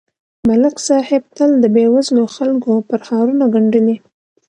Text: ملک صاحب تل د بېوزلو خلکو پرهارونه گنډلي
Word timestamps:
ملک 0.49 0.75
صاحب 0.87 1.23
تل 1.37 1.51
د 1.63 1.65
بېوزلو 1.75 2.23
خلکو 2.35 2.71
پرهارونه 2.89 3.45
گنډلي 3.53 3.97